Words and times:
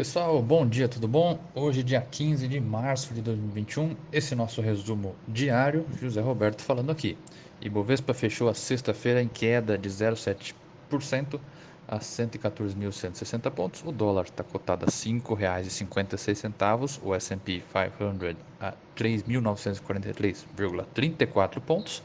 Pessoal, 0.00 0.40
bom 0.40 0.64
dia, 0.66 0.88
tudo 0.88 1.06
bom? 1.06 1.38
Hoje, 1.54 1.82
dia 1.82 2.00
15 2.00 2.48
de 2.48 2.58
março 2.58 3.12
de 3.12 3.20
2021, 3.20 3.94
esse 4.10 4.34
nosso 4.34 4.62
resumo 4.62 5.14
diário. 5.28 5.84
José 6.00 6.22
Roberto 6.22 6.62
falando 6.62 6.90
aqui. 6.90 7.18
Ibovespa 7.60 8.14
fechou 8.14 8.48
a 8.48 8.54
sexta-feira 8.54 9.22
em 9.22 9.28
queda 9.28 9.76
de 9.76 9.90
0,7% 9.90 11.38
a 11.86 11.98
114.160 11.98 13.50
pontos. 13.50 13.84
O 13.84 13.92
dólar 13.92 14.24
está 14.24 14.42
cotado 14.42 14.86
a 14.86 14.88
R$ 14.88 14.92
5,56, 14.92 16.98
o 17.02 17.14
S&P 17.14 17.62
500 17.70 18.36
a 18.58 18.72
3.943,34 18.96 21.60
pontos 21.60 22.02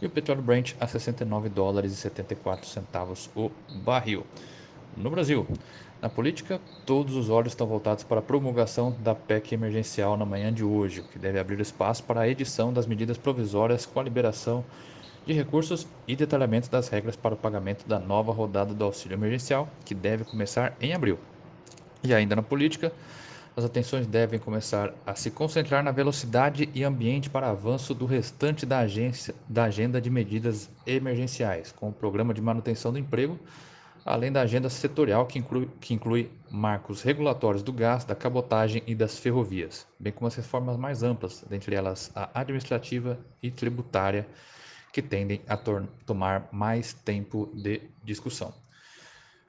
e 0.00 0.06
o 0.06 0.10
petróleo 0.10 0.42
Brent 0.42 0.74
a 0.78 0.86
69 0.86 1.48
dólares 1.48 1.90
e 1.90 1.96
74 1.96 2.68
centavos 2.68 3.28
o 3.34 3.50
barril. 3.84 4.24
No 4.96 5.10
Brasil, 5.10 5.44
na 6.06 6.10
política, 6.10 6.60
todos 6.84 7.16
os 7.16 7.28
olhos 7.28 7.50
estão 7.50 7.66
voltados 7.66 8.04
para 8.04 8.20
a 8.20 8.22
promulgação 8.22 8.94
da 9.00 9.12
PEC 9.12 9.54
emergencial 9.54 10.16
na 10.16 10.24
manhã 10.24 10.52
de 10.52 10.62
hoje, 10.62 11.02
que 11.02 11.18
deve 11.18 11.36
abrir 11.36 11.58
espaço 11.58 12.04
para 12.04 12.20
a 12.20 12.28
edição 12.28 12.72
das 12.72 12.86
medidas 12.86 13.18
provisórias 13.18 13.84
com 13.84 13.98
a 13.98 14.04
liberação 14.04 14.64
de 15.26 15.32
recursos 15.32 15.84
e 16.06 16.14
detalhamento 16.14 16.70
das 16.70 16.88
regras 16.88 17.16
para 17.16 17.34
o 17.34 17.36
pagamento 17.36 17.88
da 17.88 17.98
nova 17.98 18.30
rodada 18.30 18.72
do 18.72 18.84
auxílio 18.84 19.16
emergencial, 19.16 19.68
que 19.84 19.96
deve 19.96 20.22
começar 20.22 20.76
em 20.80 20.94
abril. 20.94 21.18
E 22.04 22.14
ainda 22.14 22.36
na 22.36 22.42
política, 22.42 22.92
as 23.56 23.64
atenções 23.64 24.06
devem 24.06 24.38
começar 24.38 24.94
a 25.04 25.16
se 25.16 25.32
concentrar 25.32 25.82
na 25.82 25.90
velocidade 25.90 26.70
e 26.72 26.84
ambiente 26.84 27.28
para 27.28 27.50
avanço 27.50 27.92
do 27.92 28.06
restante 28.06 28.64
da, 28.64 28.78
agência, 28.78 29.34
da 29.48 29.64
agenda 29.64 30.00
de 30.00 30.08
medidas 30.08 30.70
emergenciais, 30.86 31.72
com 31.72 31.88
o 31.88 31.92
programa 31.92 32.32
de 32.32 32.40
manutenção 32.40 32.92
do 32.92 32.98
emprego 33.00 33.36
além 34.06 34.30
da 34.30 34.42
agenda 34.42 34.70
setorial 34.70 35.26
que 35.26 35.36
inclui, 35.36 35.68
que 35.80 35.92
inclui 35.92 36.30
marcos 36.48 37.02
regulatórios 37.02 37.62
do 37.64 37.72
gás, 37.72 38.04
da 38.04 38.14
cabotagem 38.14 38.80
e 38.86 38.94
das 38.94 39.18
ferrovias, 39.18 39.84
bem 39.98 40.12
como 40.12 40.28
as 40.28 40.36
reformas 40.36 40.76
mais 40.76 41.02
amplas, 41.02 41.44
dentre 41.50 41.74
elas 41.74 42.12
a 42.14 42.30
administrativa 42.40 43.18
e 43.42 43.50
tributária, 43.50 44.24
que 44.92 45.02
tendem 45.02 45.42
a 45.48 45.58
tomar 46.06 46.48
mais 46.52 46.92
tempo 46.92 47.50
de 47.52 47.82
discussão. 48.04 48.54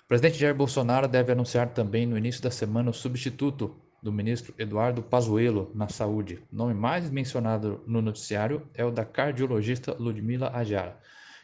O 0.04 0.08
presidente 0.08 0.40
Jair 0.40 0.56
Bolsonaro 0.56 1.08
deve 1.08 1.32
anunciar 1.32 1.70
também 1.70 2.08
no 2.08 2.18
início 2.18 2.42
da 2.42 2.50
semana 2.50 2.90
o 2.90 2.94
substituto 2.94 3.76
do 4.02 4.12
ministro 4.12 4.56
Eduardo 4.58 5.04
Pazuello 5.04 5.72
na 5.76 5.88
saúde. 5.88 6.42
O 6.52 6.56
nome 6.56 6.74
mais 6.74 7.10
mencionado 7.12 7.84
no 7.86 8.02
noticiário 8.02 8.68
é 8.74 8.84
o 8.84 8.92
da 8.92 9.06
cardiologista 9.06 9.94
Ludmila 9.94 10.52
Ajara 10.54 10.98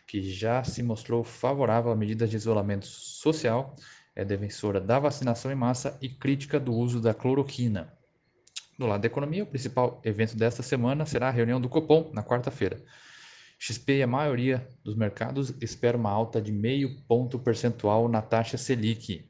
que 0.07 0.21
já 0.21 0.63
se 0.63 0.83
mostrou 0.83 1.23
favorável 1.23 1.91
a 1.91 1.95
medidas 1.95 2.29
de 2.29 2.35
isolamento 2.35 2.85
social, 2.85 3.75
é 4.15 4.23
defensora 4.23 4.79
da 4.79 4.99
vacinação 4.99 5.51
em 5.51 5.55
massa 5.55 5.97
e 6.01 6.09
crítica 6.09 6.59
do 6.59 6.73
uso 6.73 7.01
da 7.01 7.13
cloroquina. 7.13 7.91
Do 8.77 8.85
lado 8.87 9.01
da 9.01 9.07
economia, 9.07 9.43
o 9.43 9.47
principal 9.47 10.01
evento 10.03 10.35
desta 10.35 10.63
semana 10.63 11.05
será 11.05 11.27
a 11.27 11.31
reunião 11.31 11.61
do 11.61 11.69
Copom, 11.69 12.11
na 12.13 12.23
quarta-feira. 12.23 12.83
XP 13.59 13.99
e 13.99 14.03
a 14.03 14.07
maioria 14.07 14.67
dos 14.83 14.95
mercados 14.95 15.53
espera 15.61 15.97
uma 15.97 16.09
alta 16.09 16.41
de 16.41 16.51
meio 16.51 17.01
ponto 17.07 17.39
percentual 17.39 18.09
na 18.09 18.21
taxa 18.21 18.57
Selic. 18.57 19.29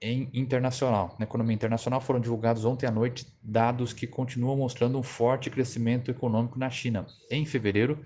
Em 0.00 0.30
internacional, 0.32 1.16
na 1.18 1.24
economia 1.24 1.54
internacional 1.54 2.00
foram 2.00 2.20
divulgados 2.20 2.64
ontem 2.64 2.86
à 2.86 2.90
noite 2.90 3.26
dados 3.42 3.92
que 3.92 4.06
continuam 4.06 4.56
mostrando 4.56 4.98
um 4.98 5.02
forte 5.02 5.50
crescimento 5.50 6.10
econômico 6.10 6.58
na 6.58 6.70
China. 6.70 7.06
Em 7.30 7.44
fevereiro, 7.44 8.02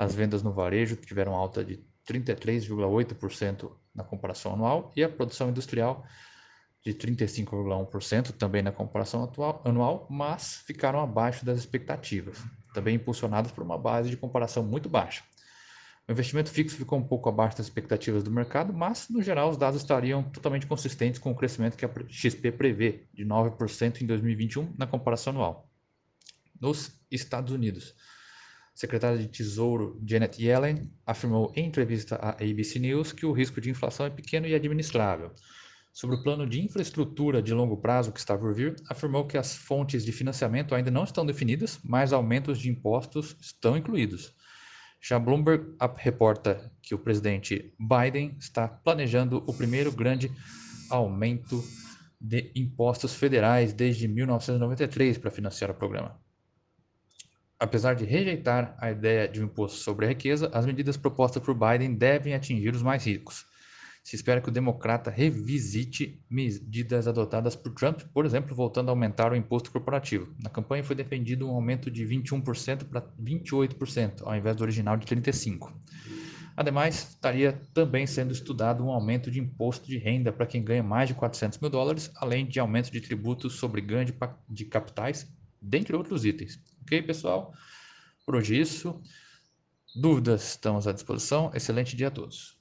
as 0.00 0.14
vendas 0.14 0.42
no 0.42 0.50
varejo 0.50 0.96
tiveram 0.96 1.34
alta 1.34 1.62
de 1.62 1.78
33,8% 2.08 3.70
na 3.94 4.02
comparação 4.02 4.54
anual 4.54 4.90
e 4.96 5.04
a 5.04 5.08
produção 5.10 5.50
industrial 5.50 6.06
de 6.82 6.94
35,1% 6.94 8.32
também 8.32 8.62
na 8.62 8.72
comparação 8.72 9.22
atual, 9.22 9.60
anual, 9.62 10.06
mas 10.08 10.62
ficaram 10.66 11.00
abaixo 11.00 11.44
das 11.44 11.58
expectativas, 11.58 12.38
também 12.72 12.96
impulsionadas 12.96 13.52
por 13.52 13.62
uma 13.62 13.76
base 13.76 14.08
de 14.08 14.16
comparação 14.16 14.62
muito 14.62 14.88
baixa. 14.88 15.22
O 16.08 16.12
investimento 16.12 16.48
fixo 16.48 16.76
ficou 16.76 16.98
um 16.98 17.06
pouco 17.06 17.28
abaixo 17.28 17.58
das 17.58 17.66
expectativas 17.66 18.22
do 18.22 18.30
mercado, 18.30 18.72
mas 18.72 19.06
no 19.10 19.22
geral 19.22 19.50
os 19.50 19.58
dados 19.58 19.82
estariam 19.82 20.22
totalmente 20.22 20.66
consistentes 20.66 21.20
com 21.20 21.30
o 21.30 21.36
crescimento 21.36 21.76
que 21.76 21.84
a 21.84 21.90
XP 22.08 22.52
prevê 22.52 23.04
de 23.12 23.26
9% 23.26 24.00
em 24.00 24.06
2021 24.06 24.72
na 24.78 24.86
comparação 24.86 25.34
anual. 25.34 25.70
Nos 26.58 26.98
Estados 27.10 27.52
Unidos, 27.52 27.94
secretária 28.80 29.18
de 29.18 29.28
Tesouro 29.28 30.00
Janet 30.06 30.42
Yellen 30.42 30.90
afirmou 31.06 31.52
em 31.54 31.66
entrevista 31.66 32.16
à 32.16 32.30
ABC 32.30 32.78
News 32.78 33.12
que 33.12 33.26
o 33.26 33.32
risco 33.32 33.60
de 33.60 33.68
inflação 33.68 34.06
é 34.06 34.10
pequeno 34.10 34.46
e 34.46 34.54
administrável. 34.54 35.32
Sobre 35.92 36.16
o 36.16 36.22
plano 36.22 36.46
de 36.46 36.62
infraestrutura 36.62 37.42
de 37.42 37.52
longo 37.52 37.76
prazo 37.76 38.10
que 38.10 38.18
está 38.18 38.38
por 38.38 38.54
vir, 38.54 38.76
afirmou 38.88 39.26
que 39.26 39.36
as 39.36 39.54
fontes 39.54 40.02
de 40.02 40.12
financiamento 40.12 40.74
ainda 40.74 40.90
não 40.90 41.04
estão 41.04 41.26
definidas, 41.26 41.78
mas 41.84 42.10
aumentos 42.10 42.58
de 42.58 42.70
impostos 42.70 43.36
estão 43.38 43.76
incluídos. 43.76 44.32
Já 45.02 45.18
Bloomberg 45.18 45.74
reporta 45.96 46.72
que 46.80 46.94
o 46.94 46.98
presidente 46.98 47.74
Biden 47.78 48.34
está 48.38 48.66
planejando 48.66 49.44
o 49.46 49.52
primeiro 49.52 49.92
grande 49.92 50.32
aumento 50.88 51.62
de 52.18 52.50
impostos 52.54 53.14
federais 53.14 53.74
desde 53.74 54.08
1993 54.08 55.18
para 55.18 55.30
financiar 55.30 55.70
o 55.70 55.74
programa. 55.74 56.29
Apesar 57.60 57.94
de 57.94 58.06
rejeitar 58.06 58.74
a 58.78 58.90
ideia 58.90 59.28
de 59.28 59.38
um 59.38 59.44
imposto 59.44 59.76
sobre 59.80 60.06
a 60.06 60.08
riqueza, 60.08 60.50
as 60.50 60.64
medidas 60.64 60.96
propostas 60.96 61.42
por 61.42 61.54
Biden 61.54 61.94
devem 61.94 62.32
atingir 62.32 62.74
os 62.74 62.82
mais 62.82 63.04
ricos. 63.04 63.44
Se 64.02 64.16
espera 64.16 64.40
que 64.40 64.48
o 64.48 64.52
democrata 64.52 65.10
revisite 65.10 66.24
medidas 66.30 67.06
adotadas 67.06 67.54
por 67.54 67.74
Trump, 67.74 68.00
por 68.14 68.24
exemplo, 68.24 68.56
voltando 68.56 68.88
a 68.88 68.92
aumentar 68.92 69.30
o 69.30 69.36
imposto 69.36 69.70
corporativo. 69.70 70.34
Na 70.42 70.48
campanha 70.48 70.82
foi 70.82 70.96
defendido 70.96 71.46
um 71.46 71.54
aumento 71.54 71.90
de 71.90 72.02
21% 72.06 72.84
para 72.84 73.02
28%, 73.22 74.22
ao 74.22 74.34
invés 74.34 74.56
do 74.56 74.62
original 74.62 74.96
de 74.96 75.06
35%. 75.06 75.70
Ademais, 76.56 77.10
estaria 77.10 77.60
também 77.74 78.06
sendo 78.06 78.32
estudado 78.32 78.82
um 78.82 78.90
aumento 78.90 79.30
de 79.30 79.38
imposto 79.38 79.86
de 79.86 79.98
renda 79.98 80.32
para 80.32 80.46
quem 80.46 80.64
ganha 80.64 80.82
mais 80.82 81.08
de 81.08 81.14
400 81.14 81.58
mil 81.58 81.70
dólares, 81.70 82.10
além 82.16 82.46
de 82.46 82.58
aumento 82.58 82.90
de 82.90 83.02
tributos 83.02 83.56
sobre 83.56 83.82
ganho 83.82 84.06
de, 84.06 84.14
de 84.48 84.64
capitais, 84.64 85.30
dentre 85.60 85.94
outros 85.94 86.24
itens. 86.24 86.58
Ok, 86.82 87.02
pessoal? 87.02 87.52
Por 88.26 88.36
hoje 88.36 88.56
é 88.56 88.60
isso. 88.60 89.00
Dúvidas 89.94 90.50
estamos 90.50 90.86
à 90.86 90.92
disposição. 90.92 91.50
Excelente 91.54 91.96
dia 91.96 92.08
a 92.08 92.10
todos. 92.10 92.59